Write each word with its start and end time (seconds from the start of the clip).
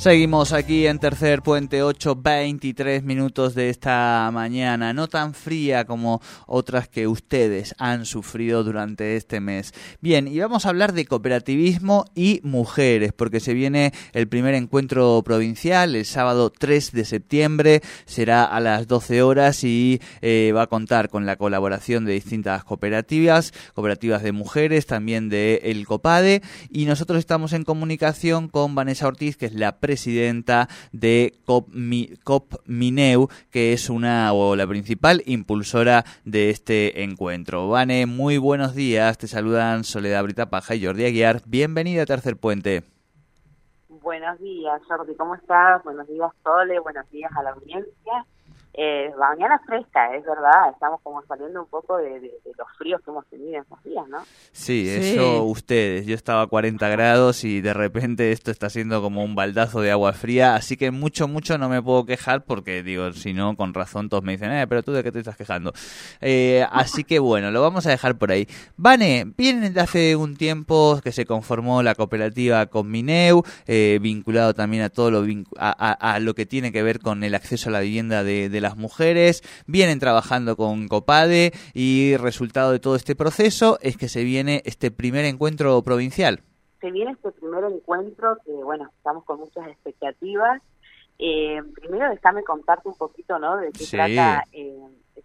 Seguimos 0.00 0.54
aquí 0.54 0.86
en 0.86 0.98
Tercer 0.98 1.42
Puente, 1.42 1.82
8, 1.82 2.16
23 2.16 3.04
minutos 3.04 3.54
de 3.54 3.68
esta 3.68 4.30
mañana, 4.32 4.94
no 4.94 5.08
tan 5.08 5.34
fría 5.34 5.84
como 5.84 6.22
otras 6.46 6.88
que 6.88 7.06
ustedes 7.06 7.74
han 7.76 8.06
sufrido 8.06 8.64
durante 8.64 9.16
este 9.16 9.40
mes. 9.40 9.74
Bien, 10.00 10.26
y 10.26 10.38
vamos 10.38 10.64
a 10.64 10.70
hablar 10.70 10.94
de 10.94 11.04
cooperativismo 11.04 12.06
y 12.14 12.40
mujeres, 12.44 13.12
porque 13.12 13.40
se 13.40 13.52
viene 13.52 13.92
el 14.14 14.26
primer 14.26 14.54
encuentro 14.54 15.22
provincial 15.22 15.94
el 15.94 16.06
sábado 16.06 16.48
3 16.48 16.92
de 16.92 17.04
septiembre, 17.04 17.82
será 18.06 18.44
a 18.44 18.58
las 18.60 18.88
12 18.88 19.20
horas 19.20 19.64
y 19.64 20.00
eh, 20.22 20.50
va 20.56 20.62
a 20.62 20.66
contar 20.68 21.10
con 21.10 21.26
la 21.26 21.36
colaboración 21.36 22.06
de 22.06 22.14
distintas 22.14 22.64
cooperativas, 22.64 23.52
cooperativas 23.74 24.22
de 24.22 24.32
mujeres, 24.32 24.86
también 24.86 25.28
de 25.28 25.60
El 25.64 25.86
Copade, 25.86 26.40
y 26.70 26.86
nosotros 26.86 27.18
estamos 27.18 27.52
en 27.52 27.64
comunicación 27.64 28.48
con 28.48 28.74
Vanessa 28.74 29.06
Ortiz, 29.06 29.36
que 29.36 29.44
es 29.44 29.52
la 29.52 29.78
presidenta 29.90 30.68
de 30.92 31.34
COP, 31.44 31.68
que 33.50 33.72
es 33.72 33.90
una 33.90 34.32
o 34.32 34.54
la 34.54 34.64
principal 34.68 35.20
impulsora 35.26 36.04
de 36.24 36.50
este 36.50 37.02
encuentro. 37.02 37.68
Vane, 37.68 38.06
muy 38.06 38.38
buenos 38.38 38.76
días. 38.76 39.18
Te 39.18 39.26
saludan 39.26 39.82
Soledad 39.82 40.22
Brita 40.22 40.48
Paja 40.48 40.76
y 40.76 40.86
Jordi 40.86 41.06
Aguiar. 41.06 41.40
Bienvenida 41.44 42.04
a 42.04 42.06
Tercer 42.06 42.36
Puente. 42.36 42.84
Buenos 43.88 44.38
días, 44.38 44.80
Jordi, 44.86 45.16
¿cómo 45.16 45.34
estás? 45.34 45.82
Buenos 45.82 46.06
días, 46.06 46.30
Sole, 46.44 46.78
buenos 46.78 47.10
días 47.10 47.32
a 47.36 47.42
la 47.42 47.50
audiencia. 47.50 48.24
Eh, 48.72 49.10
mañana 49.18 49.60
fresca, 49.66 50.14
es 50.14 50.24
verdad, 50.24 50.70
estamos 50.72 51.00
como 51.02 51.20
saliendo 51.26 51.60
un 51.62 51.68
poco 51.68 51.96
de, 51.96 52.32
los 52.56 52.68
fríos 52.78 53.00
que 53.04 53.10
hemos 53.10 53.26
tenido 53.26 53.60
estos 53.60 53.82
días, 53.82 54.08
¿no? 54.08 54.18
Sí, 54.52 54.88
eso 54.88 55.42
ustedes, 55.42 56.06
yo 56.06 56.14
estaba 56.14 56.42
a 56.42 56.46
40 56.46 56.88
grados 56.88 57.42
y 57.42 57.60
de 57.60 57.74
repente 57.74 58.30
esto 58.30 58.52
está 58.52 58.70
siendo 58.70 59.02
como 59.02 59.24
un 59.24 59.34
baldazo 59.34 59.80
de 59.80 59.90
agua 59.90 60.12
fría, 60.12 60.54
así 60.54 60.76
que 60.76 60.92
mucho, 60.92 61.26
mucho 61.26 61.58
no 61.58 61.68
me 61.68 61.82
puedo 61.82 62.06
quejar 62.06 62.44
porque 62.44 62.84
digo, 62.84 63.12
si 63.12 63.32
no, 63.32 63.56
con 63.56 63.74
razón 63.74 64.08
todos 64.08 64.22
me 64.22 64.32
dicen, 64.32 64.52
eh, 64.52 64.66
pero 64.68 64.84
tú 64.84 64.92
de 64.92 65.02
qué 65.02 65.10
te 65.10 65.18
estás 65.18 65.36
quejando. 65.36 65.72
Eh, 66.20 66.64
así 66.70 67.02
que 67.02 67.18
bueno, 67.18 67.50
lo 67.50 67.62
vamos 67.62 67.86
a 67.86 67.90
dejar 67.90 68.18
por 68.18 68.30
ahí. 68.30 68.46
Vane, 68.76 69.32
vienen 69.36 69.74
de 69.74 69.80
hace 69.80 70.14
un 70.14 70.36
tiempo 70.36 71.00
que 71.02 71.10
se 71.10 71.26
conformó 71.26 71.82
la 71.82 71.96
cooperativa 71.96 72.66
con 72.66 72.88
Mineu, 72.88 73.42
eh, 73.66 73.98
vinculado 74.00 74.54
también 74.54 74.84
a 74.84 74.90
todo 74.90 75.10
lo, 75.10 75.26
a, 75.58 76.18
lo 76.20 76.34
que 76.34 76.46
tiene 76.46 76.70
que 76.70 76.84
ver 76.84 77.00
con 77.00 77.24
el 77.24 77.34
acceso 77.34 77.68
a 77.68 77.72
la 77.72 77.80
vivienda 77.80 78.22
de, 78.22 78.48
de 78.48 78.59
las 78.60 78.76
mujeres, 78.76 79.42
vienen 79.66 79.98
trabajando 79.98 80.56
con 80.56 80.88
Copade 80.88 81.52
y 81.74 82.16
resultado 82.16 82.72
de 82.72 82.80
todo 82.80 82.96
este 82.96 83.16
proceso 83.16 83.78
es 83.80 83.96
que 83.96 84.08
se 84.08 84.24
viene 84.24 84.62
este 84.64 84.90
primer 84.90 85.24
encuentro 85.24 85.82
provincial. 85.82 86.40
Se 86.80 86.90
viene 86.90 87.12
este 87.12 87.32
primer 87.32 87.64
encuentro 87.64 88.38
que, 88.44 88.52
bueno, 88.52 88.90
estamos 88.96 89.24
con 89.24 89.40
muchas 89.40 89.66
expectativas. 89.68 90.62
Eh, 91.18 91.60
primero 91.74 92.08
déjame 92.08 92.42
contarte 92.44 92.88
un 92.88 92.96
poquito, 92.96 93.38
¿no?, 93.38 93.58
de 93.58 93.70
qué 93.72 93.84
trata 93.90 94.44
eh, 94.52 94.78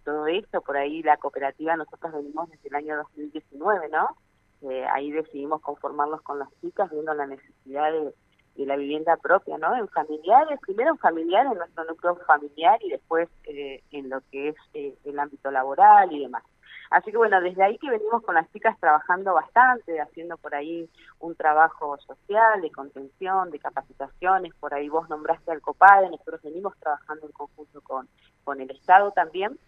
todo 0.06 0.26
esto. 0.28 0.60
Por 0.62 0.76
ahí 0.76 1.02
la 1.02 1.16
cooperativa, 1.16 1.76
nosotros 1.76 2.12
venimos 2.14 2.48
desde 2.50 2.68
el 2.68 2.74
año 2.76 2.96
2019, 2.96 3.88
¿no? 3.90 4.16
Eh, 4.62 4.84
ahí 4.94 5.10
decidimos 5.10 5.60
conformarnos 5.60 6.22
con 6.22 6.38
las 6.38 6.48
chicas, 6.60 6.90
viendo 6.90 7.12
la 7.12 7.26
necesidad 7.26 7.92
de 7.92 8.14
de 8.56 8.66
la 8.66 8.76
vivienda 8.76 9.16
propia, 9.16 9.58
¿no? 9.58 9.76
En 9.76 9.88
familiares, 9.88 10.58
primero 10.60 10.90
en 10.90 10.98
familiares, 10.98 11.52
en 11.52 11.58
nuestro 11.58 11.84
núcleo 11.84 12.16
familiar 12.26 12.78
y 12.82 12.90
después 12.90 13.28
eh, 13.44 13.82
en 13.92 14.08
lo 14.08 14.20
que 14.30 14.48
es 14.48 14.56
eh, 14.74 14.94
el 15.04 15.18
ámbito 15.18 15.50
laboral 15.50 16.12
y 16.12 16.20
demás. 16.20 16.42
Así 16.90 17.10
que 17.10 17.16
bueno, 17.16 17.40
desde 17.40 17.62
ahí 17.64 17.78
que 17.78 17.90
venimos 17.90 18.22
con 18.22 18.36
las 18.36 18.50
chicas 18.52 18.78
trabajando 18.78 19.34
bastante, 19.34 20.00
haciendo 20.00 20.36
por 20.36 20.54
ahí 20.54 20.88
un 21.18 21.34
trabajo 21.34 21.98
social, 21.98 22.60
de 22.60 22.70
contención, 22.70 23.50
de 23.50 23.58
capacitaciones, 23.58 24.54
por 24.60 24.72
ahí 24.72 24.88
vos 24.88 25.08
nombraste 25.08 25.50
al 25.50 25.60
COPADE, 25.60 26.10
nosotros 26.10 26.42
venimos 26.42 26.76
trabajando 26.78 27.26
en 27.26 27.32
conjunto 27.32 27.80
con, 27.80 28.08
con 28.44 28.60
el 28.60 28.70
Estado 28.70 29.10
también, 29.10 29.58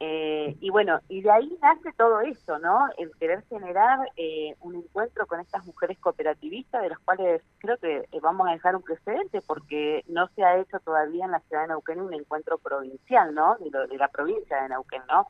eh, 0.00 0.56
y 0.60 0.70
bueno, 0.70 1.00
y 1.08 1.22
de 1.22 1.30
ahí 1.30 1.58
nace 1.60 1.92
todo 1.94 2.20
eso, 2.20 2.58
¿no? 2.60 2.88
El 2.98 3.10
querer 3.16 3.42
generar 3.48 3.98
eh, 4.16 4.54
un 4.60 4.76
encuentro 4.76 5.26
con 5.26 5.40
estas 5.40 5.66
mujeres 5.66 5.98
cooperativistas, 5.98 6.82
de 6.82 6.90
las 6.90 6.98
cuales 7.00 7.42
creo 7.58 7.76
que 7.78 8.08
eh, 8.10 8.20
vamos 8.22 8.46
a 8.46 8.52
dejar 8.52 8.76
un 8.76 8.82
precedente, 8.82 9.40
porque 9.40 10.04
no 10.06 10.28
se 10.36 10.44
ha 10.44 10.58
hecho 10.58 10.78
todavía 10.80 11.24
en 11.24 11.32
la 11.32 11.40
ciudad 11.40 11.62
de 11.62 11.68
Neuquén 11.68 12.00
un 12.00 12.14
encuentro 12.14 12.58
provincial, 12.58 13.34
¿no? 13.34 13.56
De, 13.58 13.70
de 13.88 13.96
la 13.96 14.08
provincia 14.08 14.62
de 14.62 14.68
Neuquén, 14.68 15.02
¿no? 15.08 15.26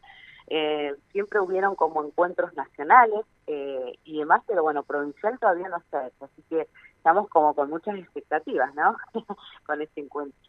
siempre 1.13 1.41
hubieron 1.41 1.75
como 1.75 2.03
encuentros 2.03 2.55
nacionales 2.55 3.27
y 3.47 4.19
demás, 4.19 4.43
pero 4.47 4.63
bueno, 4.63 4.83
provincial 4.83 5.39
todavía 5.39 5.69
no 5.69 5.79
se 5.91 5.97
ha 5.99 6.07
hecho, 6.07 6.25
así 6.25 6.43
que 6.49 6.67
estamos 6.97 7.29
como 7.29 7.53
con 7.53 7.69
muchas 7.69 7.99
expectativas, 7.99 8.75
¿no? 8.75 8.97
con 9.67 9.83
este 9.83 10.01
encuentro. 10.01 10.41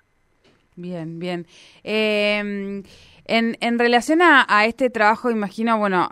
Bien, 0.80 1.20
bien. 1.20 1.46
Eh, 1.84 2.82
en, 3.26 3.58
en 3.60 3.80
relación 3.80 4.22
a, 4.22 4.66
este 4.66 4.90
trabajo, 4.90 5.30
imagino, 5.30 5.78
bueno, 5.78 6.08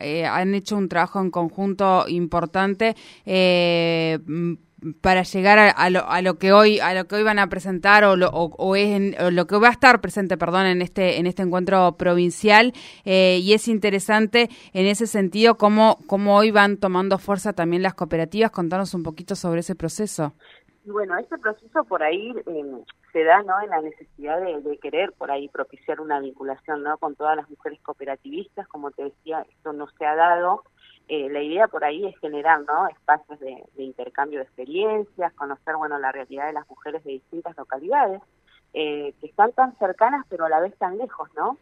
eh, 0.00 0.24
han 0.24 0.54
hecho 0.54 0.76
un 0.76 0.88
trabajo 0.88 1.20
en 1.20 1.30
conjunto 1.30 2.04
importante. 2.08 2.94
Eh, 3.26 4.18
para 5.00 5.24
llegar 5.24 5.58
a, 5.58 5.90
lo, 5.90 6.08
a, 6.08 6.22
lo, 6.22 6.38
que 6.38 6.52
hoy 6.52 6.78
a 6.78 6.94
lo 6.94 7.06
que 7.06 7.16
hoy 7.16 7.24
van 7.24 7.40
a 7.40 7.48
presentar 7.48 8.04
o 8.04 8.14
lo, 8.14 8.28
o, 8.30 8.76
es 8.76 9.16
lo 9.32 9.46
que 9.48 9.58
va 9.58 9.68
a 9.68 9.72
estar 9.72 10.00
presente 10.00 10.38
perdón 10.38 10.66
en 10.66 10.82
este 10.82 11.18
en 11.18 11.26
este 11.26 11.42
encuentro 11.42 11.96
provincial 11.96 12.72
eh, 13.04 13.40
y 13.42 13.54
es 13.54 13.66
interesante 13.66 14.48
en 14.72 14.86
ese 14.86 15.08
sentido 15.08 15.56
cómo 15.56 15.98
cómo 16.06 16.36
hoy 16.36 16.52
van 16.52 16.76
tomando 16.76 17.18
fuerza 17.18 17.52
también 17.54 17.82
las 17.82 17.94
cooperativas 17.94 18.52
contanos 18.52 18.94
un 18.94 19.02
poquito 19.02 19.34
sobre 19.34 19.60
ese 19.60 19.74
proceso 19.74 20.34
bueno 20.84 21.18
este 21.18 21.36
proceso 21.38 21.82
por 21.82 22.04
ahí 22.04 22.32
se 23.12 23.24
da 23.24 23.42
¿no? 23.42 23.60
en 23.60 23.70
la 23.70 23.80
necesidad 23.80 24.40
de, 24.40 24.78
querer 24.78 25.12
por 25.12 25.30
ahí 25.30 25.48
propiciar 25.48 26.00
una 26.00 26.20
vinculación 26.20 26.82
¿no? 26.82 26.98
con 26.98 27.14
todas 27.14 27.36
las 27.36 27.48
mujeres 27.48 27.80
cooperativistas, 27.80 28.68
como 28.68 28.90
te 28.90 29.04
decía, 29.04 29.44
esto 29.48 29.72
no 29.72 29.88
se 29.88 30.06
ha 30.06 30.14
dado. 30.14 30.62
Eh, 31.08 31.28
la 31.30 31.42
idea 31.42 31.68
por 31.68 31.84
ahí 31.84 32.04
es 32.06 32.18
generar 32.18 32.60
¿no? 32.60 32.86
espacios 32.88 33.40
de, 33.40 33.64
intercambio 33.78 34.40
de 34.40 34.44
experiencias, 34.44 35.32
conocer 35.34 35.76
bueno 35.76 35.98
la 35.98 36.12
realidad 36.12 36.46
de 36.46 36.52
las 36.52 36.68
mujeres 36.68 37.02
de 37.04 37.12
distintas 37.12 37.56
localidades, 37.56 38.20
eh, 38.74 39.14
que 39.20 39.26
están 39.26 39.52
tan 39.52 39.74
cercanas 39.78 40.26
pero 40.28 40.44
a 40.44 40.50
la 40.50 40.60
vez 40.60 40.76
tan 40.76 40.98
lejos, 40.98 41.30
¿no? 41.34 41.56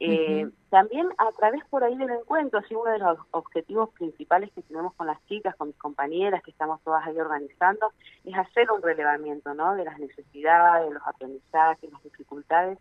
Eh, 0.00 0.48
También 0.70 1.08
a 1.18 1.32
través 1.32 1.64
por 1.66 1.82
ahí 1.82 1.96
del 1.96 2.10
encuentro, 2.10 2.60
sí, 2.68 2.74
uno 2.74 2.90
de 2.90 2.98
los 2.98 3.18
objetivos 3.32 3.90
principales 3.90 4.50
que 4.52 4.62
tenemos 4.62 4.94
con 4.94 5.06
las 5.06 5.24
chicas, 5.26 5.56
con 5.56 5.68
mis 5.68 5.76
compañeras, 5.78 6.42
que 6.42 6.50
estamos 6.50 6.80
todas 6.82 7.06
ahí 7.06 7.18
organizando, 7.18 7.92
es 8.24 8.36
hacer 8.36 8.70
un 8.70 8.82
relevamiento 8.82 9.54
¿no? 9.54 9.74
de 9.74 9.84
las 9.84 9.98
necesidades, 9.98 10.88
de 10.88 10.94
los 10.94 11.06
aprendizajes, 11.06 11.90
las 11.90 12.02
dificultades 12.02 12.78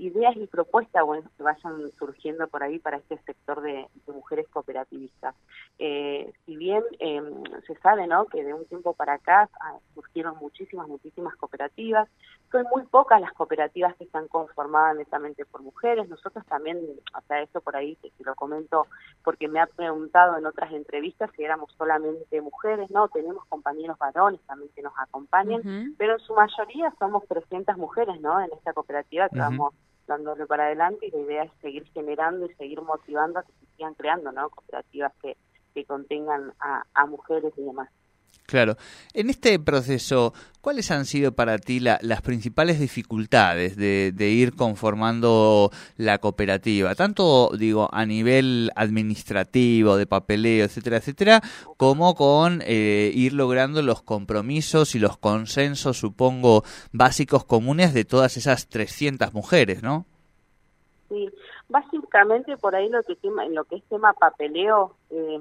ideas 0.00 0.34
y 0.36 0.46
propuestas 0.46 1.04
bueno, 1.04 1.28
que 1.36 1.42
vayan 1.42 1.90
surgiendo 1.98 2.48
por 2.48 2.62
ahí 2.62 2.78
para 2.78 2.96
este 2.96 3.18
sector 3.18 3.60
de, 3.60 3.86
mujeres 4.06 4.48
cooperativistas. 4.48 5.34
Eh, 5.78 6.32
si 6.44 6.56
bien 6.56 6.82
eh, 6.98 7.22
se 7.66 7.74
sabe 7.76 8.06
¿no? 8.06 8.26
que 8.26 8.42
de 8.42 8.54
un 8.54 8.64
tiempo 8.66 8.94
para 8.94 9.14
acá 9.14 9.48
ah, 9.60 9.78
surgieron 9.94 10.36
muchísimas, 10.38 10.88
muchísimas 10.88 11.36
cooperativas, 11.36 12.08
son 12.50 12.66
muy 12.74 12.82
pocas 12.84 13.20
las 13.20 13.32
cooperativas 13.32 13.94
que 13.96 14.04
están 14.04 14.26
conformadas 14.28 14.96
netamente 14.96 15.44
por 15.44 15.62
mujeres. 15.62 16.08
Nosotros 16.08 16.44
también, 16.46 16.78
o 16.78 17.20
sea, 17.28 17.42
eso 17.42 17.60
por 17.60 17.76
ahí 17.76 17.96
te, 17.96 18.10
lo 18.24 18.34
comento 18.34 18.86
porque 19.22 19.48
me 19.48 19.60
ha 19.60 19.66
preguntado 19.66 20.36
en 20.36 20.46
otras 20.46 20.72
entrevistas 20.72 21.30
si 21.36 21.44
éramos 21.44 21.72
solamente 21.78 22.40
mujeres, 22.40 22.90
no, 22.90 23.08
tenemos 23.08 23.44
compañeros 23.46 23.98
varones 23.98 24.40
también 24.46 24.70
que 24.74 24.82
nos 24.82 24.92
acompañan, 24.98 25.94
pero 25.96 26.14
en 26.14 26.20
su 26.20 26.34
mayoría 26.34 26.92
somos 26.98 27.26
300 27.28 27.76
mujeres, 27.76 28.20
¿no? 28.20 28.40
En 28.40 28.50
esta 28.52 28.72
cooperativa 28.72 29.28
que 29.28 29.38
vamos 29.38 29.74
dándole 30.06 30.44
para 30.46 30.64
adelante 30.64 31.06
y 31.06 31.10
la 31.12 31.18
idea 31.18 31.42
es 31.44 31.52
seguir 31.60 31.84
generando 31.92 32.46
y 32.46 32.54
seguir 32.54 32.82
motivando 32.82 33.38
a 33.38 33.42
que 33.44 33.52
se 33.52 33.66
sigan 33.76 33.94
creando 33.94 34.32
¿no? 34.32 34.50
cooperativas 34.50 35.12
que, 35.22 35.36
que 35.72 35.84
contengan 35.84 36.52
a, 36.58 36.82
a 36.94 37.06
mujeres 37.06 37.52
y 37.56 37.62
demás. 37.62 37.88
Claro. 38.50 38.74
En 39.14 39.30
este 39.30 39.60
proceso, 39.60 40.34
¿cuáles 40.60 40.90
han 40.90 41.04
sido 41.04 41.30
para 41.30 41.58
ti 41.58 41.78
las 41.78 42.20
principales 42.20 42.80
dificultades 42.80 43.76
de, 43.76 44.10
de, 44.12 44.30
ir 44.30 44.56
conformando 44.56 45.70
la 45.96 46.18
cooperativa? 46.18 46.96
Tanto, 46.96 47.52
digo, 47.56 47.88
a 47.92 48.04
nivel 48.06 48.72
administrativo, 48.74 49.96
de 49.96 50.06
papeleo, 50.06 50.64
etcétera, 50.64 50.96
etcétera, 50.96 51.40
como 51.76 52.16
con 52.16 52.60
eh, 52.66 53.12
ir 53.14 53.34
logrando 53.34 53.82
los 53.82 54.02
compromisos 54.02 54.96
y 54.96 54.98
los 54.98 55.16
consensos, 55.16 55.98
supongo, 55.98 56.64
básicos 56.90 57.44
comunes 57.44 57.94
de 57.94 58.04
todas 58.04 58.36
esas 58.36 58.66
300 58.66 59.32
mujeres, 59.32 59.84
¿no? 59.84 60.06
Sí, 61.08 61.30
básicamente 61.68 62.56
por 62.56 62.74
ahí 62.74 62.88
lo 62.88 63.04
que 63.04 63.14
tema, 63.14 63.46
lo 63.46 63.62
que 63.62 63.76
es 63.76 63.84
tema 63.84 64.12
papeleo, 64.12 64.96
eh, 65.10 65.38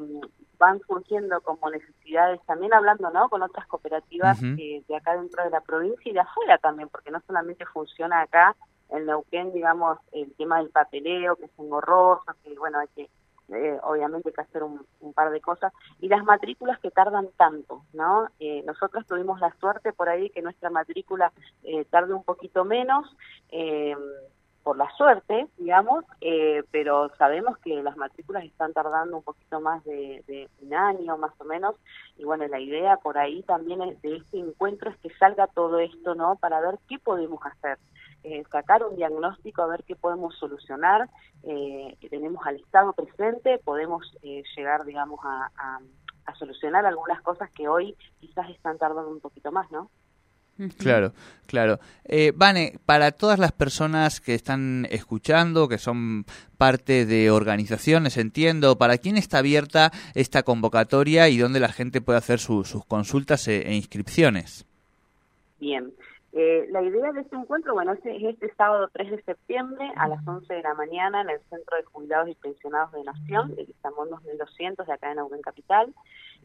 van 0.60 0.80
surgiendo 0.82 1.42
como 1.42 1.70
necesidades, 1.70 2.40
también 2.46 2.74
hablando 2.74 3.10
¿no? 3.10 3.30
con 3.30 3.42
otras 3.42 3.66
cooperativas 3.68 4.40
de 4.42 4.96
acá 4.96 5.16
dentro 5.16 5.44
de 5.44 5.50
la 5.50 5.62
provincia 5.62 6.10
y 6.10 6.14
de 6.14 6.20
afuera 6.20 6.58
también, 6.58 6.90
porque 6.90 7.12
no 7.12 7.22
solamente 7.26 7.66
funciona 7.66 8.22
acá 8.22 8.56
en 8.90 9.06
Neuquén, 9.06 9.54
digamos, 9.54 10.00
el 10.12 10.34
tema 10.36 10.58
del 10.60 10.70
papeleo, 10.70 11.36
que 11.36 11.46
es 11.46 11.52
engorroso, 11.58 12.26
que 12.44 12.58
bueno, 12.58 12.80
hay 12.80 12.88
que 12.96 13.10
eh, 13.52 13.80
obviamente 13.84 14.30
hay 14.30 14.34
que 14.34 14.42
hacer 14.42 14.64
un, 14.64 14.86
par 15.14 15.32
de 15.32 15.42
cosas, 15.42 15.74
y 16.00 16.08
las 16.08 16.24
matrículas 16.24 16.80
que 16.80 16.92
tardan 16.92 17.30
tanto, 17.36 17.84
¿no? 17.94 18.28
Eh, 18.40 18.62
nosotros 18.66 19.06
tuvimos 19.08 19.40
la 19.40 19.52
suerte 19.60 19.92
por 19.92 20.08
ahí 20.08 20.30
que 20.30 20.42
nuestra 20.42 20.70
matrícula 20.70 21.32
eh, 21.64 21.86
tarde 21.86 22.14
un 22.14 22.24
poquito 22.24 22.64
menos, 22.64 23.06
eh, 23.52 23.96
por 24.64 24.78
la 24.78 24.90
suerte, 24.92 25.48
digamos, 25.58 26.06
pero 26.72 27.10
sabemos 27.18 27.58
que 27.60 27.82
las 27.82 27.98
matrículas 27.98 28.44
están 28.44 28.74
tardando 28.74 29.18
un 29.18 29.24
poquito 29.24 29.60
más 29.62 29.84
de, 29.84 30.24
de, 30.28 30.50
un 30.62 30.74
año, 30.74 31.18
más 31.18 31.32
o 31.40 31.44
menos, 31.44 31.76
y 32.18 32.24
bueno, 32.24 32.48
la 32.48 32.60
idea 32.60 32.98
por 32.98 33.18
ahí 33.18 33.42
también 33.44 33.80
de 34.02 34.18
este 34.18 34.40
encuentro 34.40 34.92
es 34.92 34.98
que 34.98 35.10
salga 35.18 35.48
todo 35.48 35.80
esto, 35.80 36.16
¿no? 36.16 36.36
Para 36.36 36.62
ver 36.62 36.78
qué 36.88 37.00
podemos 37.00 37.40
hacer. 37.46 37.78
Eh, 38.24 38.44
sacar 38.52 38.84
un 38.84 38.98
diagnóstico, 38.98 39.62
a 39.62 39.68
ver 39.68 39.84
qué 39.86 39.96
podemos 39.96 40.36
solucionar. 40.38 41.10
Eh, 41.44 41.96
tenemos 42.10 42.46
al 42.46 42.58
Estado 42.58 42.92
presente, 42.92 43.60
podemos 43.60 44.14
eh, 44.24 44.44
llegar, 44.56 44.84
digamos, 44.86 45.20
a, 45.24 45.80
solucionar 46.38 46.86
algunas 46.86 47.22
cosas 47.24 47.50
que 47.52 47.68
hoy 47.68 47.98
quizás 48.20 48.48
están 48.52 48.78
tardando 48.78 49.10
un 49.10 49.20
poquito 49.20 49.52
más, 49.52 49.70
¿no? 49.72 49.90
Claro, 50.78 51.14
claro. 51.46 51.80
Eh, 52.04 52.34
Vane, 52.36 52.80
para 52.86 53.12
todas 53.12 53.40
las 53.40 53.52
personas 53.54 54.20
que 54.20 54.36
están 54.36 54.88
escuchando, 54.92 55.70
que 55.70 55.78
son 55.78 56.26
parte 56.58 57.06
de 57.06 57.32
organizaciones, 57.32 58.18
entiendo, 58.18 58.78
¿para 58.78 58.98
quién 58.98 59.16
está 59.18 59.38
abierta 59.38 59.92
esta 60.16 60.44
convocatoria 60.44 61.30
y 61.30 61.38
dónde 61.38 61.62
la 61.62 61.72
gente 61.72 62.02
puede 62.02 62.20
hacer 62.20 62.40
sus 62.40 62.84
consultas 62.86 63.48
e, 63.48 63.70
e 63.70 63.76
inscripciones? 63.76 64.66
Bien, 65.60 65.94
eh, 66.32 66.68
la 66.70 66.84
idea 66.84 67.12
de 67.12 67.22
este 67.22 67.36
encuentro, 67.36 67.74
bueno, 67.74 67.94
es, 67.94 68.02
este 68.04 68.54
sábado 68.56 68.88
3 68.94 69.12
de 69.12 69.24
septiembre 69.24 69.92
a 69.96 70.08
las 70.08 70.26
11 70.28 70.54
de 70.54 70.62
la 70.62 70.76
mañana 70.76 71.22
en 71.22 71.30
el 71.30 71.40
Centro 71.50 71.76
de 71.78 71.84
Jubilados 71.84 72.30
y 72.30 72.36
Pensionados 72.36 72.92
de 72.92 73.04
Nación, 73.04 73.56
de 73.56 73.64
Estamos 73.64 74.10
2200 74.10 74.86
de 74.86 74.94
acá 74.94 75.10
en 75.10 75.18
Neuquén 75.18 75.42
Capital. 75.42 75.94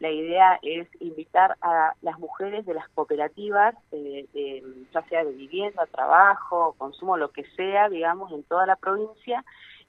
La 0.00 0.10
idea 0.10 0.58
es 0.62 0.88
invitar 1.00 1.56
a 1.60 1.94
las 2.00 2.18
mujeres 2.18 2.64
de 2.66 2.74
las 2.74 2.88
cooperativas, 2.90 3.74
de, 3.90 4.62
ya 4.92 5.02
sea 5.02 5.24
de 5.24 5.32
vivienda, 5.32 5.86
trabajo, 5.86 6.74
consumo, 6.78 7.16
lo 7.16 7.30
que 7.30 7.44
sea, 7.56 7.88
digamos, 7.88 8.32
en 8.32 8.42
toda 8.42 8.66
la 8.66 8.76
provincia, 8.76 9.44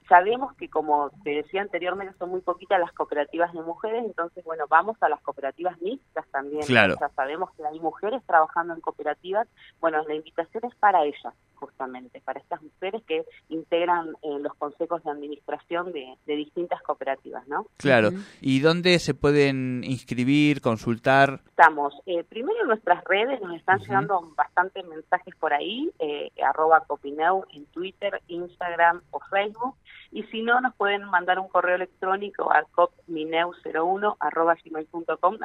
Sabemos 0.07 0.53
que, 0.55 0.69
como 0.69 1.09
te 1.23 1.31
decía 1.31 1.61
anteriormente, 1.61 2.15
son 2.19 2.29
muy 2.29 2.41
poquitas 2.41 2.79
las 2.79 2.91
cooperativas 2.93 3.51
de 3.53 3.61
mujeres, 3.61 4.03
entonces, 4.05 4.43
bueno, 4.43 4.65
vamos 4.69 4.97
a 5.01 5.09
las 5.09 5.19
cooperativas 5.21 5.81
mixtas 5.81 6.27
también. 6.31 6.63
Claro. 6.63 6.95
Ya 6.99 7.09
sabemos 7.09 7.49
que 7.55 7.65
hay 7.65 7.79
mujeres 7.79 8.21
trabajando 8.25 8.73
en 8.73 8.81
cooperativas. 8.81 9.47
Bueno, 9.79 10.03
la 10.07 10.13
invitación 10.13 10.63
es 10.65 10.75
para 10.75 11.03
ellas, 11.03 11.33
justamente, 11.65 12.21
para 12.21 12.39
estas 12.39 12.61
mujeres 12.61 13.01
que 13.07 13.25
integran 13.49 14.09
eh, 14.21 14.39
los 14.39 14.53
consejos 14.55 15.03
de 15.03 15.11
administración 15.11 15.91
de, 15.91 16.15
distintas 16.25 16.81
cooperativas, 16.81 17.47
¿no? 17.47 17.65
Claro. 17.77 18.11
¿Y 18.41 18.59
dónde 18.59 18.99
se 18.99 19.13
pueden 19.13 19.83
inscribir, 19.83 20.61
consultar? 20.61 21.41
Estamos, 21.47 21.93
eh, 22.05 22.23
primero 22.23 22.61
en 22.61 22.67
nuestras 22.67 23.03
redes, 23.05 23.41
nos 23.41 23.55
están 23.55 23.79
llegando 23.79 24.33
bastantes 24.35 24.85
mensajes 24.85 25.33
por 25.35 25.53
ahí, 25.53 25.91
eh, 25.99 26.31
arroba 26.43 26.83
Copineu 26.85 27.45
en 27.53 27.65
Twitter, 27.67 28.21
Instagram 28.27 29.01
o 29.11 29.19
Facebook 29.31 29.75
y 30.15 30.23
si 30.23 30.41
no, 30.41 30.61
nos 30.61 30.73
pueden 30.75 31.03
mandar 31.09 31.39
un 31.39 31.49
correo 31.49 31.75
electrónico 31.75 32.49
a 32.49 32.63
copmineu01 32.71 34.15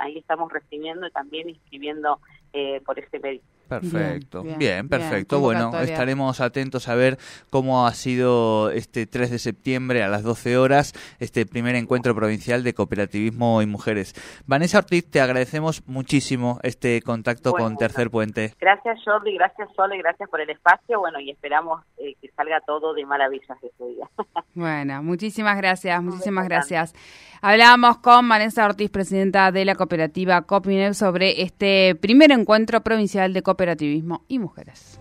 ahí 0.00 0.19
estamos 0.19 0.52
recibiendo 0.52 1.08
y 1.08 1.11
también 1.11 1.49
inscribiendo 1.49 2.20
eh, 2.52 2.81
por 2.85 2.99
este 2.99 3.19
medio. 3.19 3.41
Perfecto, 3.70 4.43
bien, 4.43 4.88
perfecto. 4.88 5.38
bueno, 5.38 5.70
estaremos 5.79 6.41
atentos 6.41 6.88
a 6.88 6.97
ver 6.97 7.19
cómo 7.50 7.87
ha 7.87 7.93
sido 7.93 8.73
este 8.73 9.06
3 9.06 9.31
de 9.31 9.38
septiembre 9.38 10.02
a 10.02 10.08
las 10.08 10.25
12 10.25 10.58
horas 10.58 10.93
este 11.20 11.47
primer 11.47 11.76
encuentro 11.76 12.12
provincial 12.17 12.64
de 12.64 12.75
cooperativismo 12.75 13.62
y 13.62 13.67
mujeres. 13.67 14.14
Vanessa 14.47 14.79
Ortiz, 14.79 15.08
te 15.08 15.20
agradecemos 15.20 15.87
muchísimo 15.87 16.58
este 16.64 17.00
contacto 17.02 17.52
con 17.52 17.76
Tercer 17.76 18.11
Puente. 18.11 18.55
Gracias 18.61 18.99
Jordi, 19.05 19.35
gracias 19.35 19.69
Sole, 19.76 19.99
gracias 19.99 20.29
por 20.29 20.41
el 20.41 20.50
espacio, 20.50 20.99
bueno, 20.99 21.20
y 21.20 21.31
esperamos 21.31 21.81
eh, 21.99 22.17
que 22.20 22.29
salga 22.32 22.61
todo 22.67 22.93
de 22.93 23.06
maravillas 23.06 23.56
este 23.62 23.85
día. 23.85 24.11
bueno, 24.55 25.00
muchísimas 25.05 25.56
gracias, 25.56 26.02
muchísimas 26.02 26.49
gracias. 26.49 26.93
Hablábamos 27.43 27.99
con 27.99 28.29
Vanessa 28.29 28.67
Ortiz, 28.67 28.91
presidenta 28.91 29.50
de 29.50 29.64
la 29.64 29.75
cooperativa 29.75 30.43
Copinev, 30.43 30.93
sobre 30.93 31.41
este 31.41 31.94
primer 31.94 32.32
encuentro 32.40 32.82
provincial 32.82 33.32
de 33.32 33.42
cooperativismo 33.42 34.25
y 34.28 34.38
mujeres. 34.38 35.00